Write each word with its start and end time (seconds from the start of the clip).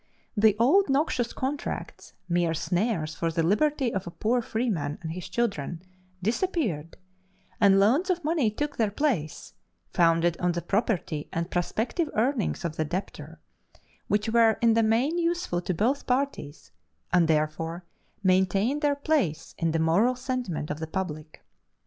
The 0.35 0.55
old 0.57 0.89
noxious 0.89 1.31
contracts, 1.31 2.13
mere 2.27 2.55
snares 2.55 3.13
for 3.13 3.31
the 3.31 3.43
liberty 3.43 3.93
of 3.93 4.07
a 4.07 4.09
poor 4.09 4.41
freeman 4.41 4.97
and 5.03 5.11
his 5.11 5.29
children, 5.29 5.83
disappeared, 6.23 6.97
and 7.59 7.79
loans 7.79 8.09
of 8.09 8.23
money 8.23 8.49
took 8.49 8.77
their 8.77 8.89
place, 8.89 9.53
founded 9.91 10.37
on 10.39 10.53
the 10.53 10.61
property 10.63 11.29
and 11.31 11.51
prospective 11.51 12.09
earnings 12.15 12.65
of 12.65 12.77
the 12.77 12.85
debtor, 12.85 13.39
which 14.07 14.27
were 14.27 14.57
in 14.59 14.73
the 14.73 14.81
main 14.81 15.19
useful 15.19 15.61
to 15.61 15.71
both 15.75 16.07
parties, 16.07 16.71
and 17.13 17.27
therefore 17.27 17.85
maintained 18.23 18.81
their 18.81 18.95
place 18.95 19.53
in 19.59 19.69
the 19.69 19.77
moral 19.77 20.15
sentiment 20.15 20.71
of 20.71 20.79
the 20.79 20.87
public. 20.87 21.45